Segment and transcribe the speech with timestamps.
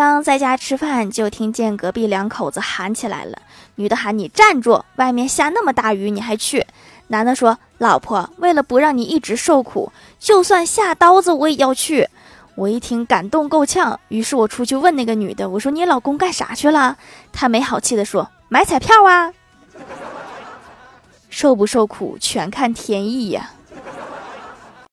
[0.00, 3.36] 刚在家吃饭就听见隔壁两口子喊起来了。
[3.74, 6.66] 女的喊你站住外面下那么大雨你还去？
[7.08, 12.08] 男的说老婆为了不让你一直受苦就算下刀子我也要去。
[12.54, 16.96] 我一听感动够呛于是我出去问那个女的我说你老公干啥去了？
[17.30, 19.34] 她没好气的说买彩票啊。
[21.28, 23.50] 受不受苦全看天意呀。